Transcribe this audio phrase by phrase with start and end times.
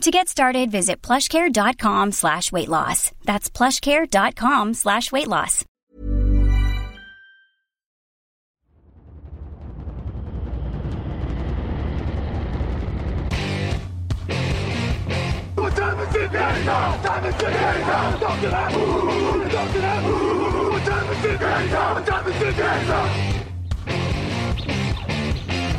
[0.00, 3.12] To get started, visit plushcare.com slash weight loss.
[3.26, 5.66] That's plushcare.com slash weight loss.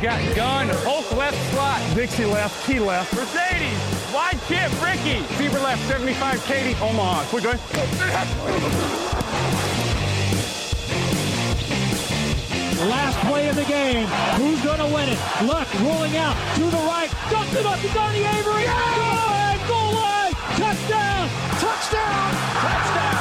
[0.00, 1.80] Got gun, both left slot.
[1.96, 3.12] Dixie left, key left.
[3.14, 5.22] Mercedes wide chip, Ricky.
[5.36, 7.24] Fever left, 75, Katie, Omaha.
[7.26, 7.58] Quick going.
[12.88, 14.06] Last play of the game.
[14.36, 15.18] Who's going to win it?
[15.44, 17.10] Luck rolling out to the right.
[17.30, 18.64] Dumps it up to Donnie Avery.
[18.64, 20.32] Goal line, goal line.
[20.56, 21.28] Touchdown.
[21.60, 22.32] Touchdown.
[22.60, 23.11] Touchdown.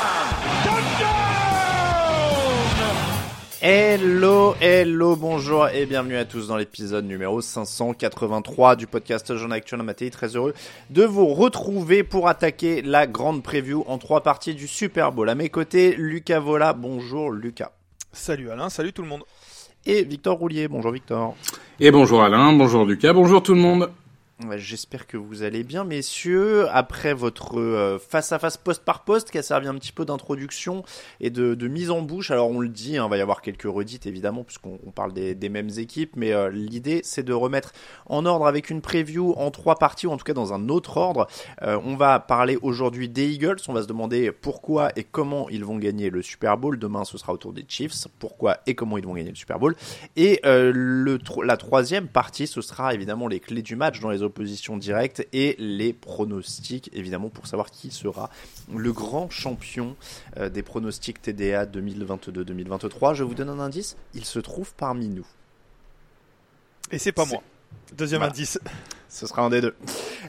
[3.64, 9.84] Hello, hello, bonjour et bienvenue à tous dans l'épisode numéro 583 du podcast Jean Actuel
[9.84, 10.10] Matéi.
[10.10, 10.56] Très heureux
[10.90, 15.30] de vous retrouver pour attaquer la grande preview en trois parties du Super Bowl.
[15.30, 16.74] À mes côtés, Lucas Vola.
[16.74, 17.72] Bonjour Lucas.
[18.12, 19.22] Salut Alain, salut tout le monde.
[19.86, 20.68] Et Victor Roulier.
[20.68, 21.36] Bonjour Victor.
[21.80, 23.92] Et bonjour Alain, bonjour Lucas, bonjour tout le monde.
[24.58, 26.68] J'espère que vous allez bien, messieurs.
[26.70, 30.84] Après votre euh, face-à-face poste par poste, qui a servi un petit peu d'introduction
[31.20, 32.32] et de, de mise en bouche.
[32.32, 35.14] Alors on le dit, hein, il va y avoir quelques redites évidemment, puisqu'on on parle
[35.14, 37.72] des, des mêmes équipes, mais euh, l'idée c'est de remettre
[38.08, 40.98] en ordre avec une preview en trois parties, ou en tout cas dans un autre
[40.98, 41.28] ordre.
[41.62, 43.58] Euh, on va parler aujourd'hui des Eagles.
[43.68, 46.78] On va se demander pourquoi et comment ils vont gagner le Super Bowl.
[46.80, 48.08] Demain, ce sera autour des Chiefs.
[48.20, 49.76] Pourquoi et comment ils vont gagner le Super Bowl.
[50.16, 54.24] Et euh, le, la troisième partie, ce sera évidemment les clés du match dans les
[54.32, 58.30] oppositions directes et les pronostics, évidemment, pour savoir qui sera
[58.74, 59.96] le grand champion
[60.38, 63.14] euh, des pronostics TDA 2022-2023.
[63.14, 65.28] Je vous donne un indice, il se trouve parmi nous.
[66.92, 67.44] Et c'est pas moi.
[67.98, 68.34] Deuxième Voilà.
[68.34, 68.60] indice.
[69.14, 69.76] Ce sera un des deux.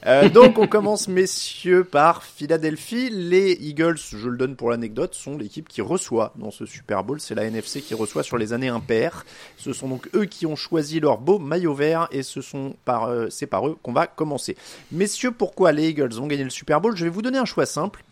[0.07, 3.11] Euh, donc on commence messieurs par Philadelphie.
[3.11, 7.21] Les Eagles, je le donne pour l'anecdote, sont l'équipe qui reçoit dans ce Super Bowl.
[7.21, 9.25] C'est la NFC qui reçoit sur les années impaires.
[9.57, 13.05] Ce sont donc eux qui ont choisi leur beau maillot vert et ce sont par,
[13.05, 14.57] euh, c'est par eux qu'on va commencer.
[14.91, 16.97] Messieurs, pourquoi les Eagles vont gagner le Super Bowl?
[16.97, 18.03] Je vais vous donner un choix simple.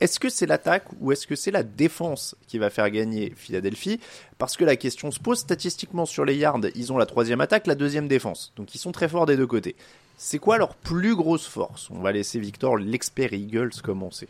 [0.00, 4.00] Est-ce que c'est l'attaque ou est-ce que c'est la défense qui va faire gagner Philadelphie?
[4.38, 7.66] Parce que la question se pose statistiquement sur les yards, ils ont la troisième attaque,
[7.66, 8.52] la deuxième défense.
[8.56, 9.76] Donc ils sont très forts des deux côtés.
[10.16, 11.90] C'est quoi leur plus grosse force?
[11.90, 14.28] On va laisser Victor, l'expert Eagles, commencer.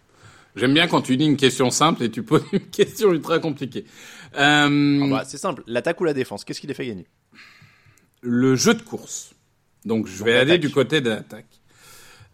[0.56, 3.84] J'aime bien quand tu dis une question simple et tu poses une question ultra compliquée.
[4.37, 7.06] Euh, Ah bah, c'est simple, l'attaque ou la défense Qu'est-ce qui les fait gagner?
[8.22, 9.32] Le jeu de course.
[9.84, 11.59] Donc je Donc, vais aller du côté de l'attaque.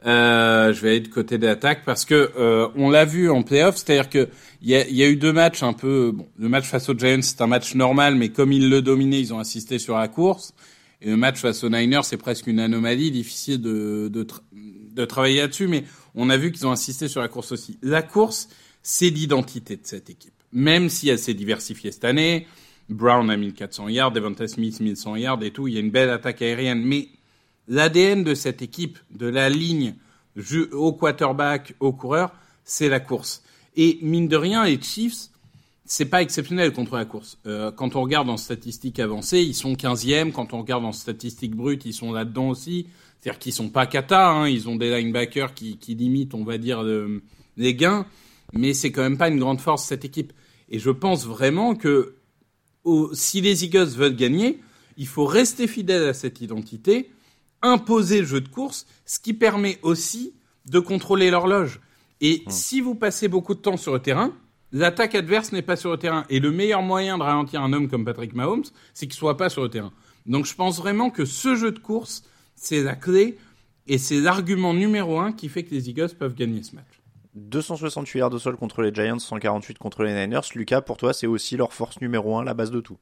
[0.05, 3.43] Euh, je vais aller du côté de l'attaque parce que euh, on l'a vu en
[3.43, 4.29] playoff, c'est-à-dire que
[4.61, 6.13] il y a, y a eu deux matchs un peu.
[6.13, 9.21] Bon, le match face aux Giants c'est un match normal, mais comme ils le dominaient,
[9.21, 10.55] ils ont insisté sur la course.
[11.01, 15.41] Et le match face aux Niners c'est presque une anomalie, difficile de de, de travailler
[15.41, 15.85] là-dessus, mais
[16.15, 17.79] on a vu qu'ils ont insisté sur la course aussi.
[17.83, 18.49] La course,
[18.83, 22.47] c'est l'identité de cette équipe, même si elle s'est diversifiée cette année.
[22.89, 25.67] Brown a 1400 yards, Devonta Smith 1100 yards et tout.
[25.69, 26.83] Il y a une belle attaque aérienne.
[26.85, 27.09] Mais
[27.69, 29.95] l'ADN de cette équipe, de la ligne
[30.73, 32.33] au quarterback, au coureur,
[32.65, 33.43] c'est la course.
[33.77, 35.29] Et mine de rien, les Chiefs,
[35.85, 37.39] c'est pas exceptionnel contre la course.
[37.47, 40.33] Euh, quand on regarde en statistiques avancées, ils sont 15e.
[40.33, 42.87] Quand on regarde en statistiques brutes, ils sont là-dedans aussi.
[43.21, 44.31] C'est-à-dire qu'ils sont pas cata.
[44.31, 44.49] Hein.
[44.49, 47.23] Ils ont des linebackers qui, qui limitent, on va dire, euh,
[47.57, 48.07] les gains.
[48.53, 50.33] Mais c'est quand même pas une grande force cette équipe.
[50.69, 52.15] Et je pense vraiment que
[52.85, 54.59] au- si les Eagles veulent gagner,
[54.97, 57.11] il faut rester fidèle à cette identité,
[57.63, 60.35] imposer le jeu de course, ce qui permet aussi
[60.67, 61.81] de contrôler l'horloge.
[62.21, 64.33] Et si vous passez beaucoup de temps sur le terrain,
[64.73, 66.25] l'attaque adverse n'est pas sur le terrain.
[66.29, 68.65] Et le meilleur moyen de ralentir un homme comme Patrick Mahomes,
[68.95, 69.93] c'est qu'il soit pas sur le terrain.
[70.27, 72.25] Donc je pense vraiment que ce jeu de course,
[72.55, 73.39] c'est la clé
[73.87, 77.01] et c'est l'argument numéro un qui fait que les Eagles peuvent gagner ce match.
[77.35, 80.41] 268 yards de sol contre les Giants, 148 contre les Niners.
[80.55, 82.97] Lucas, pour toi, c'est aussi leur force numéro un, la base de tout.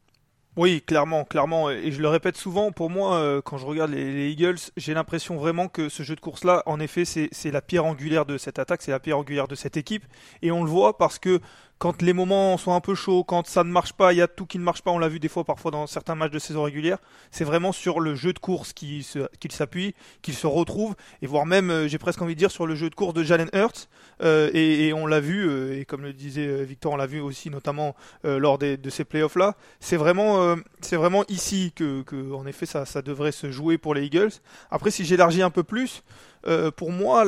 [0.56, 4.12] Oui, clairement, clairement, et je le répète souvent, pour moi, euh, quand je regarde les,
[4.12, 7.84] les Eagles, j'ai l'impression vraiment que ce jeu de course-là, en effet, c'est la pierre
[7.84, 10.04] angulaire de cette attaque, c'est la pierre angulaire de cette équipe,
[10.42, 11.40] et on le voit parce que
[11.78, 14.28] quand les moments sont un peu chauds, quand ça ne marche pas, il y a
[14.28, 16.38] tout qui ne marche pas, on l'a vu des fois parfois dans certains matchs de
[16.38, 16.98] saison régulière,
[17.30, 21.70] c'est vraiment sur le jeu de course qu'il s'appuie, qu'il se retrouve, et voire même,
[21.70, 23.88] euh, j'ai presque envie de dire, sur le jeu de course de Jalen Hurts,
[24.22, 27.50] euh, et, on l'a vu, euh, et comme le disait Victor, on l'a vu aussi
[27.50, 30.56] notamment lors de ces playoffs-là, c'est vraiment,
[30.92, 34.30] vraiment ici que, en effet, ça devrait se jouer pour les Eagles.
[34.70, 36.02] Après, si j'élargis un peu plus,
[36.76, 37.24] pour moi,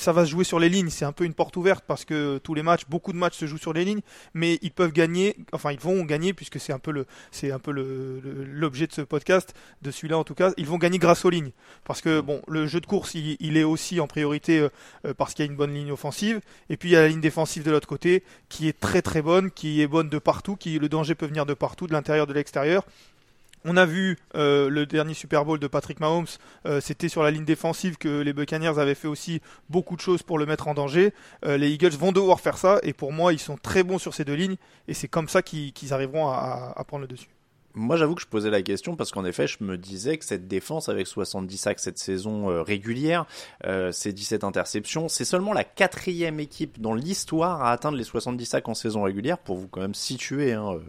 [0.00, 0.88] ça va se jouer sur les lignes.
[0.88, 3.46] C'est un peu une porte ouverte parce que tous les matchs, beaucoup de matchs se
[3.46, 4.00] jouent sur les lignes,
[4.32, 7.58] mais ils peuvent gagner, enfin ils vont gagner puisque c'est un peu le, c'est un
[7.58, 10.52] peu l'objet de ce podcast, de celui-là en tout cas.
[10.56, 11.50] Ils vont gagner grâce aux lignes
[11.84, 14.68] parce que bon, le jeu de course, il, est aussi en priorité
[15.04, 17.08] euh, parce qu'il y a une bonne ligne offensive et puis il y a la
[17.08, 20.56] ligne défensive de l'autre côté qui est très très bonne, qui est bonne de partout,
[20.56, 22.84] qui le danger peut venir de partout, de l'intérieur, de l'extérieur.
[23.64, 26.26] On a vu euh, le dernier Super Bowl de Patrick Mahomes,
[26.64, 30.22] euh, c'était sur la ligne défensive que les Buccaneers avaient fait aussi beaucoup de choses
[30.22, 31.12] pour le mettre en danger.
[31.44, 34.14] Euh, les Eagles vont devoir faire ça et pour moi ils sont très bons sur
[34.14, 34.56] ces deux lignes
[34.88, 37.28] et c'est comme ça qu'ils qu arriveront à, prendre le dessus.
[37.74, 40.48] Moi, j'avoue que je posais la question parce qu'en effet, je me disais que cette
[40.48, 43.26] défense avec 70 sacs cette saison euh, régulière,
[43.64, 48.44] euh, ces 17 interceptions, c'est seulement la quatrième équipe dans l'histoire à atteindre les 70
[48.44, 50.80] sacs en saison régulière pour vous quand même situer hein,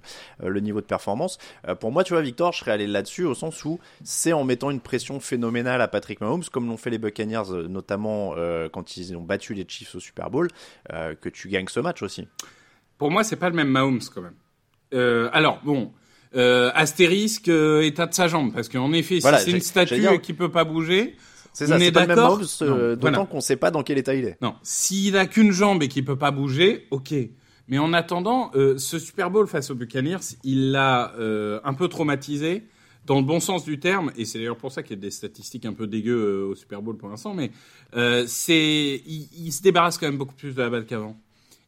[0.44, 1.38] euh, le niveau de performance.
[1.68, 4.44] Euh, pour moi, tu vois, Victor, je serais allé là-dessus au sens où c'est en
[4.44, 8.36] mettant une pression phénoménale à Patrick Mahomes, comme l'ont fait les Buccaneers, notamment
[8.72, 10.48] quand ils ont battu les Chiefs au Super Bowl,
[10.89, 12.28] que tu gagnes ce match aussi.
[12.98, 15.30] Pour moi, c'est pas le même Mahomes quand même.
[15.33, 15.92] alors bon
[16.36, 20.00] euh, astérisque euh, état de sa jambe parce qu'en effet voilà, si c'est une statue
[20.00, 20.22] dire...
[20.22, 21.16] qui peut pas bouger
[21.54, 23.25] c'est ça, c'est pas le même euh, d'autant voilà.
[23.25, 24.42] qu'on sait pas dans quel état il est.
[24.42, 27.13] Non, s'il a qu'une jambe et qu'il peut pas bouger, ok.
[27.68, 31.88] Mais en attendant, euh, ce Super Bowl face aux Buccaneers, il l'a euh, un peu
[31.88, 32.63] traumatisé
[33.06, 35.12] dans le bon sens du terme, et c'est d'ailleurs pour ça qu'il y a des
[35.12, 37.51] statistiques un peu dégueu au Super Bowl pour l'instant, mais
[38.28, 41.18] c'est, il, il, se débarrasse quand même beaucoup plus de la balle qu'avant.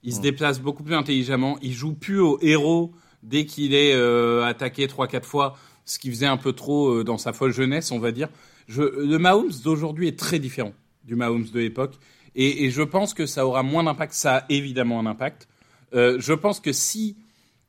[0.03, 1.57] Il se déplace beaucoup plus intelligemment.
[1.61, 6.09] Il joue plus au héros dès qu'il est euh, attaqué trois quatre fois, ce qui
[6.09, 8.29] faisait un peu trop euh, dans sa folle jeunesse, on va dire.
[8.67, 10.73] Je, le Mahomes d'aujourd'hui est très différent
[11.03, 11.95] du Mahomes de l'époque,
[12.35, 14.13] et, et, je pense que ça aura moins d'impact.
[14.13, 15.47] Ça a évidemment un impact.
[15.93, 17.17] Euh, je pense que si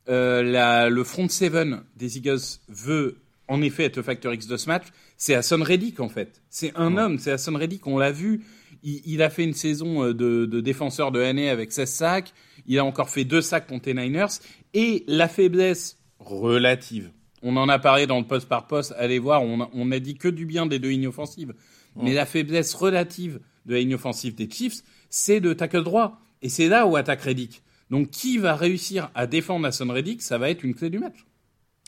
[0.07, 3.17] la, le front seven des Eagles veut
[3.47, 4.85] en effet être le facteur X de ce match,
[5.17, 6.41] c'est Hassan Reddick en fait.
[6.49, 7.01] C'est un ouais.
[7.01, 8.43] homme, c'est Hassan Reddick, on l'a vu.
[8.83, 12.33] Il, il, a fait une saison de, de défenseur de l'année avec 16 sacs.
[12.67, 14.39] Il a encore fait deux sacs contre les Niners.
[14.73, 19.43] Et la faiblesse relative, on en a parlé dans le poste par poste, allez voir,
[19.43, 21.53] on a, on a dit que du bien des deux lignes offensives.
[21.95, 26.19] Mais la faiblesse relative de la ligne offensive des Chiefs, c'est de tackle droit.
[26.41, 27.63] Et c'est là où attaque Reddick.
[27.89, 31.25] Donc qui va réussir à défendre Hassan Reddick, ça va être une clé du match.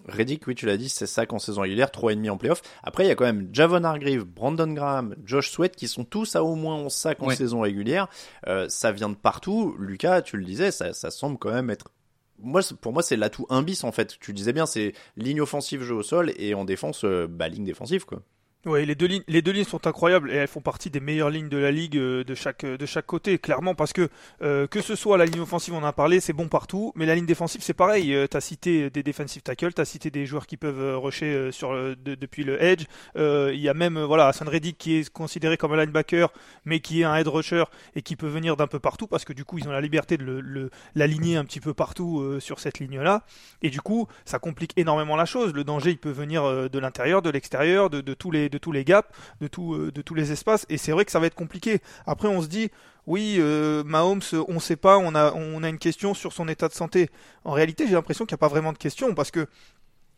[0.05, 2.61] Reddick, oui, tu l'as dit, c'est ça qu'en saison régulière, 3,5 en playoff.
[2.83, 6.35] Après, il y a quand même Javon Hargreave, Brandon Graham, Josh Sweat qui sont tous
[6.35, 7.35] à au moins 11 sacs en ouais.
[7.35, 8.07] saison régulière.
[8.47, 9.75] Euh, ça vient de partout.
[9.79, 11.91] Lucas, tu le disais, ça, ça semble quand même être
[12.39, 14.17] moi, pour moi, c'est l'atout un bis en fait.
[14.19, 17.47] Tu le disais bien, c'est ligne offensive, jeu au sol, et en défense, euh, bah,
[17.47, 18.21] ligne défensive quoi.
[18.65, 21.29] Oui, les deux lignes, les deux lignes sont incroyables et elles font partie des meilleures
[21.29, 24.09] lignes de la ligue euh, de chaque de chaque côté, clairement parce que
[24.41, 27.05] euh, que ce soit la ligne offensive, on en a parlé, c'est bon partout, mais
[27.05, 28.13] la ligne défensive c'est pareil.
[28.13, 31.51] Euh, t'as cité des defensive tackles, t'as cité des joueurs qui peuvent euh, rusher euh,
[31.51, 32.85] sur de, depuis le edge.
[33.15, 36.33] Il y a même voilà Hassan Reddick qui est considéré comme un linebacker,
[36.65, 37.63] mais qui est un head rusher
[37.95, 40.17] et qui peut venir d'un peu partout parce que du coup ils ont la liberté
[40.17, 43.23] de le, le l'aligner un petit peu partout sur cette ligne là.
[43.61, 45.53] Et du coup ça complique énormément la chose.
[45.53, 48.83] Le danger il peut venir de l'intérieur, de l'extérieur, de tous les de tous les
[48.83, 49.07] gaps,
[49.41, 50.65] euh, de tous les espaces.
[50.69, 51.81] Et c'est vrai que ça va être compliqué.
[52.05, 52.69] Après, on se dit,
[53.05, 56.47] oui, euh, Mahomes, on ne sait pas, on a, on a une question sur son
[56.47, 57.09] état de santé.
[57.45, 59.47] En réalité, j'ai l'impression qu'il n'y a pas vraiment de question parce que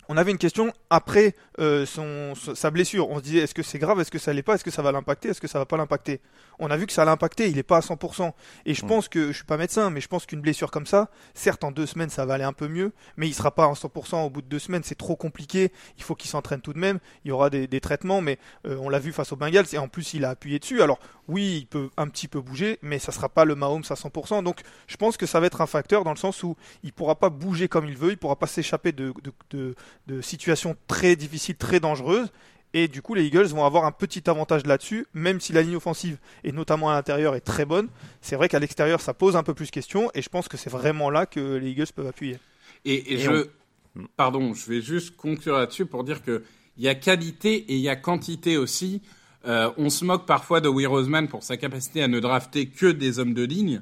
[0.09, 3.09] on avait une question après euh, son, sa blessure.
[3.11, 4.81] On se disait est-ce que c'est grave, est-ce que ça l'est pas, est-ce que ça
[4.81, 6.19] va l'impacter, est-ce que ça va pas l'impacter?
[6.57, 8.33] On a vu que ça l'impacté, il est pas à 100%.
[8.65, 8.87] Et je mmh.
[8.87, 11.71] pense que je suis pas médecin, mais je pense qu'une blessure comme ça, certes en
[11.71, 14.31] deux semaines ça va aller un peu mieux, mais il sera pas à 100% au
[14.31, 14.81] bout de deux semaines.
[14.83, 15.71] C'est trop compliqué.
[15.99, 16.97] Il faut qu'il s'entraîne tout de même.
[17.23, 19.77] Il y aura des, des traitements, mais euh, on l'a vu face aux Bengals et
[19.77, 20.81] en plus il a appuyé dessus.
[20.81, 20.97] Alors
[21.27, 24.43] oui, il peut un petit peu bouger, mais ça sera pas le Mahomes à 100%.
[24.43, 27.13] Donc je pense que ça va être un facteur dans le sens où il pourra
[27.13, 29.75] pas bouger comme il veut, il pourra pas s'échapper de, de, de,
[30.07, 32.29] de situations très difficile, très dangereuse.
[32.73, 35.75] Et du coup, les Eagles vont avoir un petit avantage là-dessus, même si la ligne
[35.75, 37.87] offensive, et notamment à l'intérieur, est très bonne.
[38.21, 40.69] C'est vrai qu'à l'extérieur, ça pose un peu plus question, et je pense que c'est
[40.69, 42.37] vraiment là que les Eagles peuvent appuyer.
[42.85, 43.47] Et, et, et je,
[43.97, 44.05] on...
[44.15, 46.43] pardon, je vais juste conclure là-dessus pour dire que
[46.77, 49.01] il y a qualité et il y a quantité aussi.
[49.45, 52.85] Euh, on se moque parfois de Will Roseman pour sa capacité à ne drafter que
[52.85, 53.81] des hommes de ligne,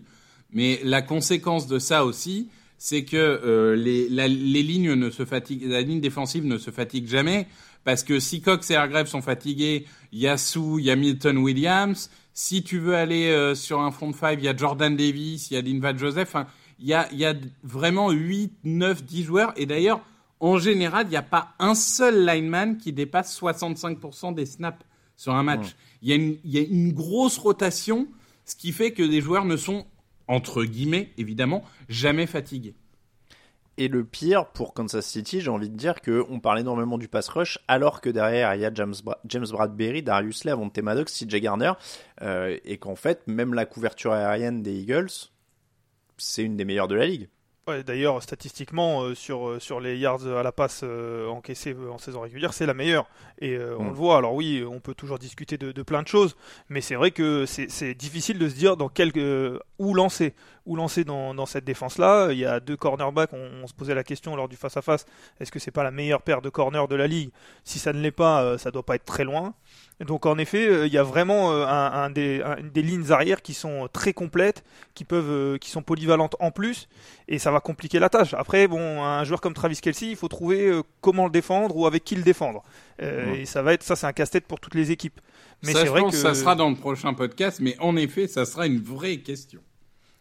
[0.51, 5.25] mais la conséquence de ça aussi, c'est que euh, les, la, les lignes ne se
[5.25, 7.47] fatiguent, la ligne défensive ne se fatigue jamais,
[7.83, 10.95] parce que si Cox et Hargrave sont fatigués, il y a Sue, il y a
[10.95, 12.09] Milton Williams.
[12.33, 15.53] Si tu veux aller euh, sur un front five, il y a Jordan Davis, il
[15.55, 16.35] y a Linval Joseph.
[16.79, 19.53] Il y a, il y a vraiment 8, 9, 10 joueurs.
[19.55, 20.01] Et d'ailleurs,
[20.39, 25.33] en général, il n'y a pas un seul lineman qui dépasse 65% des snaps sur
[25.33, 25.75] un match.
[26.01, 28.07] Il, y a une, il y a une grosse rotation,
[28.45, 29.85] ce qui fait que des joueurs ne sont,
[30.27, 32.75] entre guillemets, évidemment, jamais fatigués.
[33.79, 37.27] Et le pire pour Kansas City, j'ai envie de dire qu'on parle énormément du pass
[37.29, 41.13] rush, alors que derrière il y a James, Bra James Bradbury, Darius Slay, Avonte Maddox,
[41.13, 41.73] CJ Garner,
[42.23, 45.29] euh, et qu'en fait, même la couverture aérienne des Eagles,
[46.17, 47.29] c'est une des meilleures de la ligue.
[47.67, 51.97] Ouais, D'ailleurs, statistiquement, euh, sur, euh, sur les yards à la passe euh, encaissés en
[51.97, 53.07] saison régulière, c'est la meilleure.
[53.39, 53.87] Et euh, on Mm.
[53.89, 54.17] le voit.
[54.17, 56.37] Alors oui, on peut toujours discuter de, de plein de choses,
[56.69, 60.33] mais c'est vrai que c'est c'est difficile de se dire dans quel, euh, où lancer.
[60.65, 62.29] Où lancer dans, dans cette défense-là?
[62.31, 63.31] Il y a deux cornerbacks.
[63.33, 65.05] On, on se posait la question lors du face-à-face.
[65.41, 67.31] Est-ce que c'est pas la meilleure paire de corners de la ligue?
[67.65, 69.53] Si ça ne l'est pas, euh, ça doit pas être très loin.
[70.05, 73.11] Donc en effet, euh, il y a vraiment euh, un, un des, un- des lignes
[73.11, 74.63] arrière qui sont très complètes,
[74.93, 76.87] qui peuvent, euh, qui sont polyvalentes en plus,
[77.27, 78.35] et ça va compliquer la tâche.
[78.35, 81.87] Après, bon, un joueur comme Travis Kelsey, il faut trouver euh, comment le défendre ou
[81.87, 82.63] avec qui le défendre.
[83.01, 83.39] Euh, Ouais.
[83.41, 85.19] Et ça va être, ça, c'est un casse-tête pour toutes les équipes.
[85.63, 87.95] Mais ça, c'est je vrai pense que ça sera dans le prochain podcast, mais en
[87.95, 89.61] effet, ça sera une vraie question.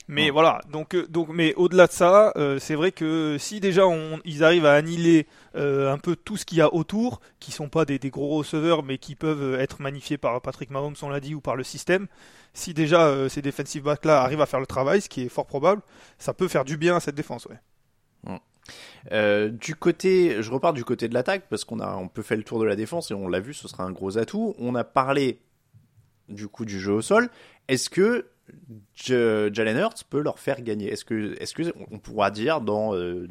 [0.09, 3.87] Mais voilà, donc, euh, donc, mais au-delà de ça, euh, c'est vrai que si déjà
[3.89, 7.51] on, ils arrivent à annihiler euh, un peu tout ce qu'il y a autour, qui
[7.51, 10.95] sont pas des, des gros receveurs, mais qui peuvent euh, être magnifiés par Patrick Mahomes,
[11.03, 12.07] on l'a dit, ou par le système,
[12.55, 15.47] si déjà euh, ces defensive backs-là arrivent à faire le travail, ce qui est fort
[15.47, 15.83] probable,
[16.19, 17.47] ça peut faire du bien à cette défense.
[17.47, 17.59] Ouais.
[19.13, 22.37] Euh, du côté, je repars du côté de l'attaque parce qu'on a, on peut faire
[22.37, 24.55] le tour de la défense et on l'a vu, ce sera un gros atout.
[24.59, 25.41] On a parlé
[26.29, 27.29] du coup du jeu au sol.
[27.69, 28.27] Est-ce que
[28.95, 33.29] Jalen Hurts peut leur faire gagner Est-ce que, est-ce que on pourra dire dans euh,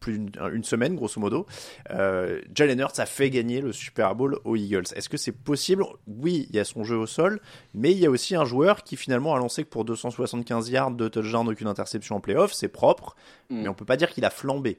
[0.00, 1.46] plus d'une une semaine, grosso modo,
[1.90, 5.84] euh, Jalen Hurts a fait gagner le Super Bowl aux Eagles Est-ce que c'est possible?
[6.06, 7.40] Oui, il y a son jeu au sol,
[7.72, 10.90] mais il y a aussi un joueur qui finalement a lancé que pour 275 yards,
[10.92, 13.16] de touchdown, aucune interception en playoff, c'est propre,
[13.50, 13.62] Mm.
[13.62, 14.78] mais on peut pas dire qu'il a flambé.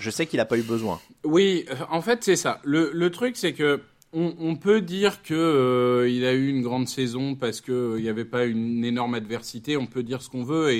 [0.00, 1.00] Je sais qu'il a pas eu besoin.
[1.22, 2.60] Oui, en fait, c'est ça.
[2.64, 3.80] Le, le truc, c'est que
[4.14, 8.24] on, peut dire que euh, a eu une grande saison parce que euh, n'y avait
[8.24, 9.76] pas une énorme adversité.
[9.76, 10.72] On peut dire ce qu'on veut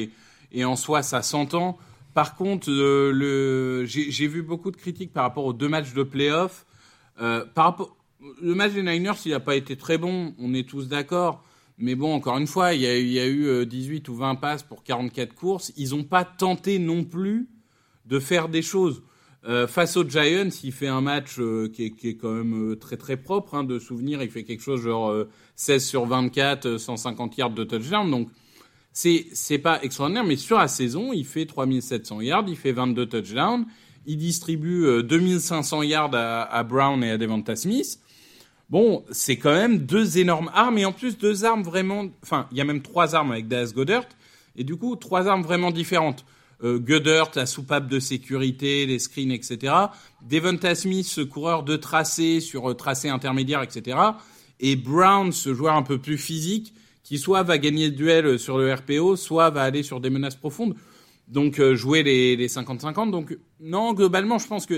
[0.53, 1.77] et, en soi, ça s'entend.
[2.15, 6.65] Par contre, euh, j'ai vu beaucoup de critiques par rapport aux deux matchs de playoff.
[7.21, 10.35] Le match des Niners, il n'a pas été très bon.
[10.39, 11.45] On est tous d'accord.
[11.77, 14.09] Mais bon, encore une fois, il y a, eu- il y a eu euh, 18
[14.09, 15.73] ou 20 passes pour 44 courses.
[15.77, 17.49] Ils n'ont pas tenté non plus
[18.07, 19.03] de faire des choses.
[19.47, 22.97] Euh, face aux Giants, il fait un match euh, qui, est, quand même euh, très
[22.97, 24.23] très propre hein, de souvenir.
[24.23, 28.11] Il fait quelque chose genre euh, 16 sur 24, euh, 150 yards de touchdown.
[28.11, 28.29] Donc
[28.93, 33.07] c'est c'est pas extraordinaire, mais sur la saison, il fait 3700 yards, il fait 22
[33.07, 33.67] touchdowns,
[34.07, 37.99] il distribue euh, 2500 yards à, à Brown et à Devonta Smith.
[38.71, 42.07] Bon, c'est quand même deux énormes armes et en plus deux armes vraiment.
[42.23, 44.07] Enfin, il y a même trois armes avec Dallas Goddard
[44.57, 46.25] et du coup trois armes vraiment différentes.
[46.63, 49.73] Euh, Goddard, la soupape de sécurité, les screens, etc.
[50.29, 53.99] Devonta Smith, ce coureur de tracé sur euh, tracé intermédiaire, etc.
[54.61, 58.59] Et Brown, ce joueur un peu plus physique, qui soit va gagner le duel sur
[58.59, 60.75] le RPO, soit va aller sur des menaces profondes.
[61.29, 63.11] Donc euh, jouer les les 50-50.
[63.11, 64.75] Donc non, globalement, je pense que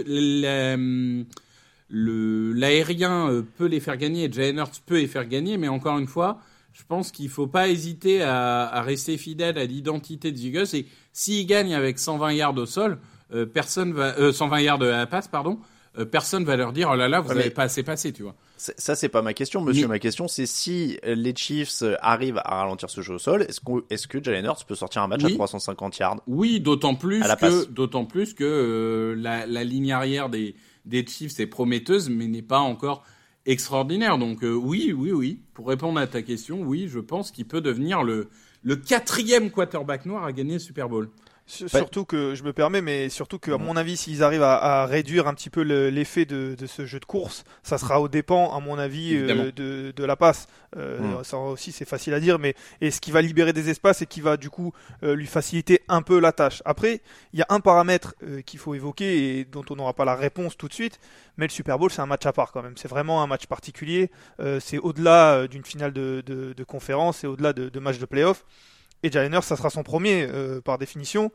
[1.90, 6.06] l'aérien euh, peut les faire gagner, et Hurts peut les faire gagner, mais encore une
[6.06, 6.40] fois,
[6.76, 10.66] je pense qu'il faut pas hésiter à, à rester fidèle à l'identité de Eagles.
[10.74, 12.98] Et s'il gagne avec 120 yards au sol,
[13.32, 15.58] euh, personne va euh, 120 yards à la passe, pardon,
[15.98, 18.34] euh, personne va leur dire oh là là, vous n'avez pas assez passé, tu vois.
[18.58, 19.82] Ça, c'est pas ma question, monsieur.
[19.86, 23.60] Mais- Ma question, c'est si les Chiefs arrivent à ralentir ce jeu au sol, est-ce
[23.62, 25.34] qu'on- est-ce que Jalen Hurts peut sortir un match à Oui.
[25.34, 30.54] 350 yards Oui, d'autant plus que d'autant plus que euh, la, la ligne arrière des
[30.84, 33.02] des Chiefs est prometteuse, mais n'est pas encore
[33.46, 34.18] extraordinaire.
[34.18, 35.40] Donc euh, oui, oui, oui.
[35.54, 38.28] Pour répondre à ta question, oui, je pense qu'il peut devenir le
[38.62, 41.08] le quatrième quarterback noir à gagner le Super Bowl.
[41.48, 44.82] Sur- Surtout que, je me permets, mais surtout que, à mon avis, s'ils arrivent à,
[44.82, 48.00] à réduire un petit peu le- l'effet de, de ce jeu de course, ça sera
[48.00, 50.48] au dépens, à mon avis, euh, de, de la passe.
[50.76, 51.24] Euh, Mm.
[51.24, 54.06] Ça aussi, c'est facile à dire, mais et ce qui va libérer des espaces et
[54.06, 54.72] qui va du coup
[55.04, 56.62] euh, lui faciliter un peu la tâche.
[56.64, 57.00] Après,
[57.32, 60.16] il y a un paramètre euh, qu'il faut évoquer et dont on n'aura pas la
[60.16, 60.98] réponse tout de suite,
[61.36, 62.76] mais le Super Bowl, c'est un match à part quand même.
[62.76, 64.10] C'est vraiment un match particulier.
[64.40, 68.06] Euh, c'est au-delà d'une finale de, de, de conférence, c'est au-delà de, de matchs de
[68.06, 68.44] playoff.
[69.02, 70.26] Et Jalen ça sera son premier
[70.64, 71.30] par définition.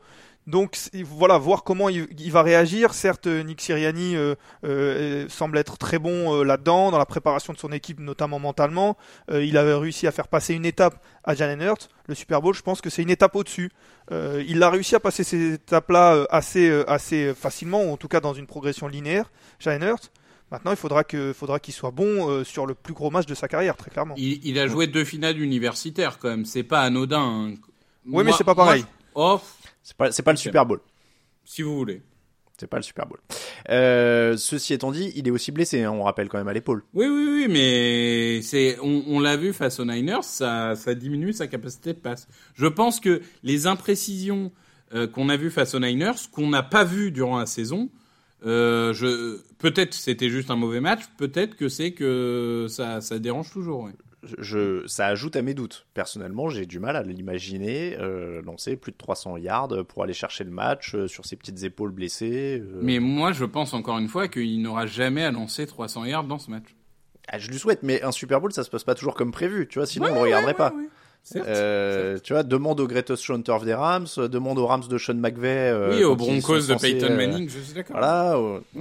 [0.48, 2.94] Donc voilà, voir comment il, va réagir.
[2.94, 7.58] Certes, Nick Siriani euh, euh, semble être très bon euh, là-dedans, dans la préparation de
[7.58, 8.96] son équipe, notamment mentalement.
[9.30, 11.88] il avait réussi à faire passer une étape à Jalen Hurts.
[12.06, 13.70] Le Super Bowl, je pense que c'est une étape au-dessus.
[14.10, 18.34] il a réussi à passer ces étapes-là assez, assez facilement, ou en tout cas dans
[18.34, 20.10] une progression linéaire, Jalen Hurts.
[20.52, 23.90] Maintenant, il faudra qu'il soit bon sur le plus gros match de sa carrière, très
[23.90, 24.14] clairement.
[24.16, 26.44] Il, a joué deux finales universitaires quand même.
[26.44, 27.50] C'est pas anodin.
[27.50, 27.54] Hein.
[28.06, 28.84] Oui, mais c'est pas pareil.
[29.82, 30.80] C'est pas, c'est pas le Super Bowl.
[31.44, 32.02] Si vous voulez.
[32.58, 33.18] C'est pas le Super Bowl.
[33.70, 36.84] Euh, ceci étant dit, il est aussi blessé, hein, on rappelle quand même à l'épaule.
[36.94, 41.32] Oui, oui, oui, mais c'est, on, on l'a vu face aux Niners, ça, ça diminue
[41.32, 42.28] sa capacité de passe.
[42.54, 44.52] Je pense que les imprécisions
[44.94, 47.88] euh, qu'on a vues face aux Niners, qu'on n'a pas vues durant la saison,
[48.44, 53.50] euh, je, peut-être c'était juste un mauvais match, peut-être que c'est que ça, ça dérange
[53.50, 53.84] toujours.
[53.84, 53.92] Ouais
[54.38, 55.86] je, ça ajoute à mes doutes.
[55.94, 60.44] Personnellement, j'ai du mal à l'imaginer euh, lancer plus de 300 yards pour aller chercher
[60.44, 62.60] le match euh, sur ses petites épaules blessées.
[62.60, 62.80] Euh.
[62.82, 66.38] Mais moi, je pense encore une fois qu'il n'aura jamais à lancer 300 yards dans
[66.38, 66.76] ce match.
[67.28, 69.68] Ah, je lui souhaite, mais un Super Bowl, ça se passe pas toujours comme prévu,
[69.68, 70.72] tu vois, sinon on ne regarderait pas.
[71.36, 75.14] Euh, tu vois, demande au Greatest Showturf des Rams, euh, demande aux Rams de Sean
[75.14, 75.70] McVay.
[75.70, 77.96] Euh, oui, aux Broncos de Peyton Manning, je suis d'accord.
[77.96, 78.36] Voilà.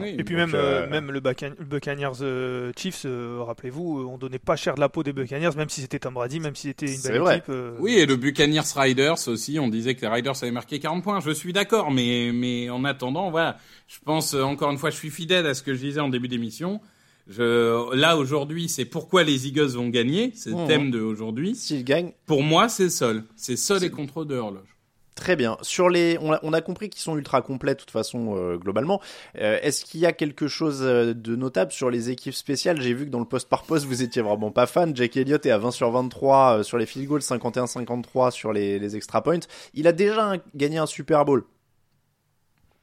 [0.07, 0.51] et puis même,
[0.89, 5.69] même le Buccaneers Chiefs, rappelez-vous, on donnait pas cher de la peau des Buccaneers, même
[5.69, 7.51] si c'était Tom Brady, même si c'était une belle équipe.
[7.79, 11.19] Oui, et le Buccaneers Riders aussi, on disait que les Riders avaient marqué 40 points.
[11.19, 13.57] Je suis d'accord, mais, mais en attendant, voilà,
[13.87, 16.27] je pense, encore une fois, je suis fidèle à ce que je disais en début
[16.27, 16.81] d'émission.
[17.27, 20.67] Je, là aujourd'hui, c'est pourquoi les Eagles vont gagner, c'est le mmh.
[20.67, 21.55] thème d'aujourd'hui.
[21.55, 22.11] S'ils gagnent.
[22.25, 23.23] Pour moi, c'est Sol.
[23.35, 24.71] C'est Sol et contrôle de horloge.
[25.15, 25.57] Très bien.
[25.61, 28.57] Sur les, on a, on a compris qu'ils sont ultra complets de toute façon euh,
[28.57, 29.01] globalement.
[29.37, 32.81] Euh, est-ce qu'il y a quelque chose euh, de notable sur les équipes spéciales?
[32.81, 34.95] J'ai vu que dans le poste par poste vous étiez vraiment pas fan.
[34.95, 38.95] Jack Elliott est à 20 sur 23 sur les field goals, 51-53 sur les, les
[38.95, 39.41] extra points.
[39.73, 41.43] Il a déjà gagné un Super Bowl.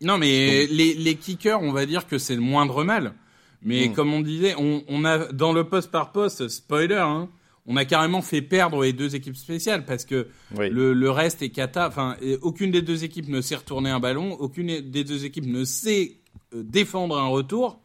[0.01, 3.15] Non mais les, les kickers, on va dire que c'est le moindre mal.
[3.63, 3.93] Mais hmm.
[3.95, 7.29] comme on disait, on, on, a dans le poste par poste, spoiler, hein,
[7.69, 11.51] on a carrément fait perdre les deux équipes spéciales parce que le, le, reste est
[11.51, 11.87] cata.
[11.87, 15.65] Enfin, aucune des deux équipes ne sait retourner un ballon, aucune des deux équipes ne
[15.65, 16.17] sait
[16.55, 17.81] euh, défendre un retour.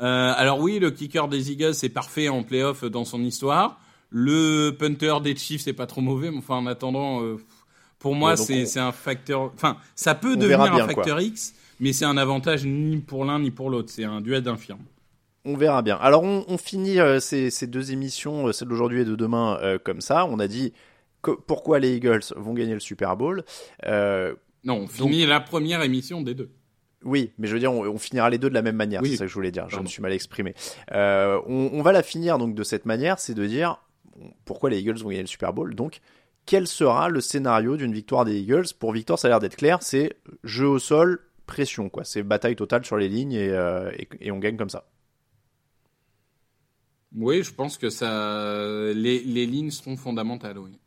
[0.00, 3.78] Euh, alors oui, le kicker des Eagles est parfait en playoff dans son histoire.
[4.08, 7.36] Le punter des Chiefs c'est pas trop mauvais, mais enfin en attendant, euh,
[7.98, 9.52] pour moi c'est un facteur.
[9.54, 13.50] Enfin, ça peut devenir un facteur X, mais c'est un avantage ni pour l'un ni
[13.50, 13.90] pour l'autre.
[13.90, 14.84] C'est un duel d'infirmes.
[15.44, 15.96] On verra bien.
[15.96, 20.00] Alors on, finit euh, ces, deux émissions, euh, celle d'aujourd'hui et de demain, euh, comme
[20.00, 20.24] ça.
[20.26, 20.72] On a dit
[21.46, 23.44] pourquoi les Eagles vont gagner le Super Bowl.
[23.84, 24.34] non,
[24.76, 26.50] on finit la première émission des deux.
[27.04, 29.00] Oui, mais je veux dire, on, finira les deux de la même manière.
[29.04, 29.68] C'est ça que je voulais dire.
[29.68, 30.54] Je me suis mal exprimé.
[30.92, 33.78] On, va la finir donc de cette manière, c'est de dire
[34.44, 35.74] pourquoi les Eagles vont gagner le Super Bowl.
[35.74, 36.00] Donc,
[36.46, 38.66] quel sera le scénario d'une victoire des Eagles?
[38.78, 39.78] Pour Victor, ça a l'air d'être clair.
[39.80, 40.12] C'est
[40.44, 42.04] jeu au sol, pression, quoi.
[42.04, 44.84] C'est bataille totale sur les lignes et on gagne comme ça.
[47.14, 50.78] Oui, je pense que ça, les, les lignes seront fondamentales, oui.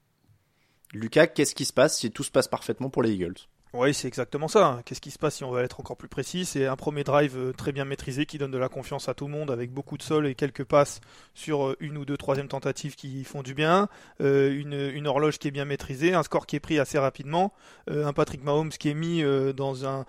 [0.94, 3.36] Lucas, qu'est-ce qui se passe si tout se passe parfaitement pour les Eagles?
[3.78, 4.82] Oui, c'est exactement ça.
[4.86, 6.46] Qu'est-ce qui se passe si on va être encore plus précis?
[6.46, 9.26] C'est un premier drive euh, très bien maîtrisé qui donne de la confiance à tout
[9.26, 11.02] le monde avec beaucoup de sol et quelques passes
[11.34, 13.90] sur euh, une ou deux troisième tentatives qui font du bien,
[14.22, 17.54] euh, une, horloge qui est bien maîtrisée, un score qui est pris assez rapidement,
[17.88, 19.24] un Patrick Mahomes qui est mis
[19.56, 20.06] dans un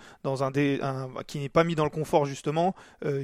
[1.26, 2.74] qui n'est pas mis dans le confort justement,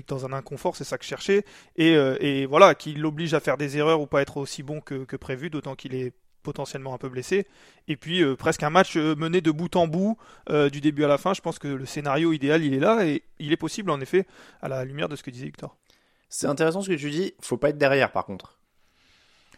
[0.06, 1.44] dans un inconfort, c'est ça que je cherchais,
[1.76, 5.48] et, voilà, qui l'oblige à faire des erreurs ou pas être aussi bon que prévu,
[5.48, 7.46] d'autant qu'il est potentiellement un peu blessé.
[7.88, 10.16] Et puis euh, presque un match euh, mené de bout en bout
[10.50, 11.34] euh, du début à la fin.
[11.34, 14.26] Je pense que le scénario idéal, il est là et il est possible en effet
[14.60, 15.76] à la lumière de ce que disait Victor.
[16.28, 17.34] C'est intéressant ce que tu dis.
[17.40, 18.58] Faut pas être derrière par contre.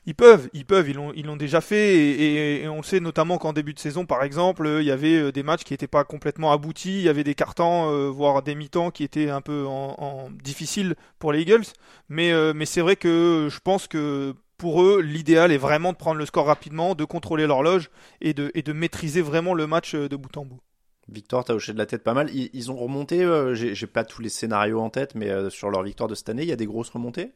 [0.07, 3.55] Ils peuvent, ils peuvent, ils l'ont, ils l'ont déjà fait et, on sait notamment qu'en
[3.55, 6.99] début de saison, par exemple, il y avait des matchs qui n'étaient pas complètement aboutis,
[6.99, 10.95] il y avait des cartons, voire des mi-temps qui étaient un peu en, en difficiles
[11.19, 11.65] pour les Eagles.
[12.11, 16.19] Mais, mais c'est vrai que je pense que pour eux, l'idéal est vraiment de prendre
[16.19, 17.91] le score rapidement, de contrôler l'horloge
[18.21, 20.61] et de, et de maîtriser vraiment le match euh, de bout en bout.
[21.09, 22.31] Victor, t'as hoché de la tête pas mal.
[22.33, 25.83] Ils, ont remonté, euh, j'ai pas tous les scénarios en tête, mais euh, sur leur
[25.83, 27.33] victoire de cette année, il y a des grosses remontées?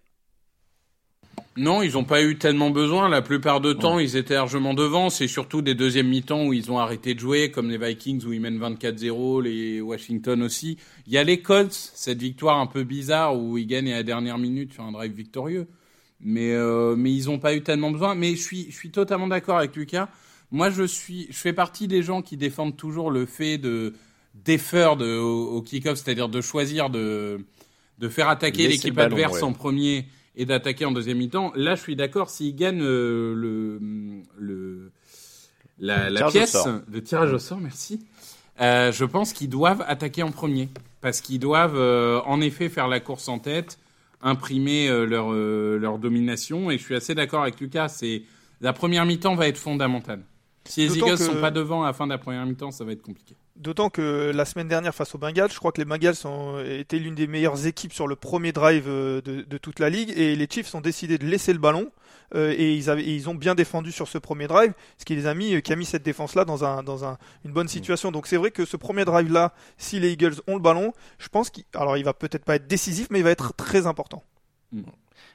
[1.57, 3.09] Non, ils n'ont pas eu tellement besoin.
[3.09, 5.11] La plupart du temps, ils étaient largement devant.
[5.11, 8.33] C'est surtout des deuxièmes mi-temps où ils ont arrêté de jouer, comme les Vikings où
[8.33, 10.78] ils mènent 24-0, les Washington aussi.
[11.07, 14.02] Il y a les Colts, cette victoire un peu bizarre où ils gagnent à la
[14.02, 15.66] dernière minute sur un drive victorieux
[16.20, 18.14] mais euh, mais ils n'ont pas eu tellement besoin.
[18.14, 20.09] Mais je suis je suis totalement d'accord avec Lucas.
[20.50, 23.94] Moi, je suis je fais partie des gens qui défendent toujours le fait de
[24.35, 27.40] défeur de, au, kick-off, c'est-à-dire de choisir de
[27.98, 31.52] de faire attaquer l'équipe adverse en premier et d'attaquer en deuxième mi-temps.
[31.57, 32.31] Là, je suis d'accord.
[32.31, 33.81] S'ils gagnent euh, le
[34.38, 34.92] le
[35.81, 36.57] la, la au pièce
[36.88, 38.00] de tirage au sort, merci.
[38.61, 40.68] Euh, je pense qu'ils doivent attaquer en premier
[41.00, 43.78] parce qu'ils doivent euh, en effet faire la course en tête,
[44.22, 46.70] imprimer euh, leur euh, leur domination.
[46.70, 47.88] Et je suis assez d'accord avec Lucas.
[47.88, 48.22] C'est
[48.61, 50.22] la première mi-temps va être fondamentale.
[50.64, 52.85] Si les Eagles que- sont pas devant à la fin de la première mi-temps, ça
[52.85, 53.35] va être compliqué.
[53.57, 56.98] D'autant que la semaine dernière face aux Bengals, je crois que les Bengals ont été
[56.98, 60.37] l'une des meilleures équipes sur le premier drive euh, de, de toute la ligue et
[60.37, 61.90] les Chiefs ont décidé de laisser le ballon
[62.34, 65.14] euh, et, ils avaient, et ils ont bien défendu sur ce premier drive, ce qui
[65.16, 67.52] les a mis, euh, qui a mis cette défense là dans un dans un, une
[67.52, 68.12] bonne situation.
[68.12, 71.28] Donc c'est vrai que ce premier drive là, si les Eagles ont le ballon, je
[71.28, 74.22] pense qu'il alors il va peut-être pas être décisif, mais il va être très important.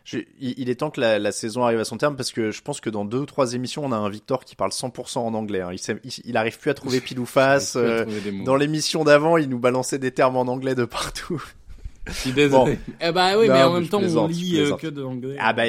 [0.05, 2.61] Je- il, est temps que la, la saison arrive à son terme parce que je
[2.61, 5.33] pense que dans deux ou trois émissions, on a un Victor qui parle 100% en
[5.33, 5.61] anglais.
[5.61, 5.69] hein.
[5.71, 7.75] Il, sait- il, il arrive plus à trouver pile ou face.
[7.77, 8.05] Euh,
[8.43, 11.41] dans l'émission d'avant, il nous balançait des termes en anglais de partout.
[12.07, 12.79] Je suis désolé.
[13.01, 15.35] Eh ben oui, Non, mais en mais même temps, on lit euh, que de l'anglais.
[15.39, 15.63] Ah bah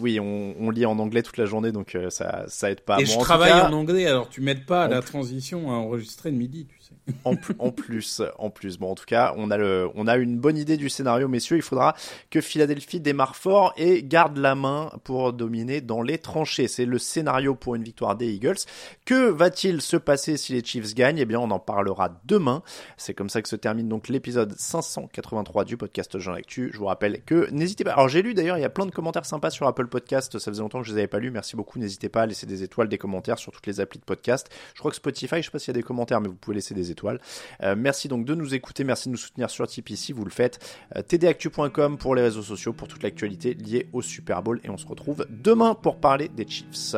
[0.00, 2.98] oui, on, on lit en anglais toute la journée, donc euh, ça ça aide pas.
[3.00, 5.70] Et Bon, je en travaille cas, en anglais, alors tu m'aides pas à la transition
[5.70, 6.77] à enregistrer le midi, tu.
[7.24, 8.78] en, en plus, en plus.
[8.78, 11.56] Bon, en tout cas, on a une bonne idée du scénario, messieurs.
[11.56, 11.94] Il faudra
[12.30, 16.68] que Philadelphie démarre fort et garde la main pour dominer dans les tranchées.
[16.68, 18.58] C'est le scénario pour une victoire des Eagles.
[19.04, 21.18] Que va-t-il se passer si les Chiefs gagnent?
[21.18, 22.62] Eh bien, on en parlera demain.
[22.96, 26.70] C'est comme ça que se termine donc l'épisode 583 du podcast Jean Actu.
[26.72, 27.92] Je vous rappelle que n'hésitez pas.
[27.92, 30.38] Alors, j'ai lu d'ailleurs, il y a plein de commentaires sympas sur Apple Podcast.
[30.38, 31.30] Ça faisait longtemps que je les avais pas lus.
[31.30, 31.78] Merci beaucoup.
[31.78, 34.48] N'hésitez pas à laisser des étoiles, des commentaires sur toutes les applis de podcast.
[34.74, 36.56] Je crois que Spotify, je sais pas s'il y a des commentaires, mais vous pouvez
[36.56, 37.20] laisser des étoiles.
[37.62, 40.30] Euh, merci donc de nous écouter, merci de nous soutenir sur Tipeee si vous le
[40.30, 40.58] faites.
[40.96, 44.60] Euh, tdactu.com pour les réseaux sociaux, pour toute l'actualité liée au Super Bowl.
[44.64, 46.94] Et on se retrouve demain pour parler des Chiefs.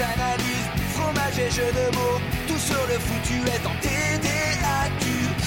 [0.00, 5.06] Analyses, fromage et jeux de mots, tout sur le foutu est en TDAQ.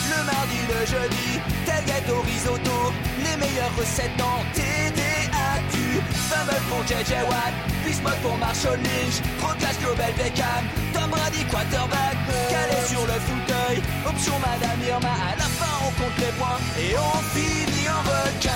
[0.10, 2.94] Le mardi, le jeudi, tel gâteau risotto,
[3.26, 6.17] les meilleures recettes en TDAQ.
[6.38, 12.15] Fumble pour JJ Watt, Bismuth pour Marshall Lynch, Procast Global Beckham, Tom Brady quarterback,
[12.50, 16.95] calé sur le fauteuil, option Madame Irma, à la fin on compte les points et
[16.95, 18.52] on finit en requin.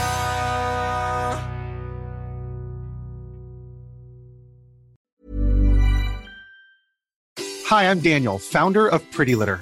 [7.69, 9.61] Hi, I'm Daniel, founder of Pretty Litter.